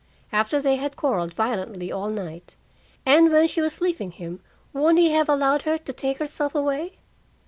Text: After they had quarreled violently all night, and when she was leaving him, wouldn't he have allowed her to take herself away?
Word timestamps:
After 0.31 0.59
they 0.59 0.77
had 0.77 0.95
quarreled 0.95 1.35
violently 1.35 1.91
all 1.91 2.09
night, 2.09 2.55
and 3.05 3.31
when 3.31 3.47
she 3.47 3.61
was 3.61 3.81
leaving 3.81 4.09
him, 4.09 4.41
wouldn't 4.73 4.97
he 4.97 5.11
have 5.11 5.29
allowed 5.29 5.61
her 5.61 5.77
to 5.77 5.93
take 5.93 6.17
herself 6.17 6.55
away? 6.55 6.93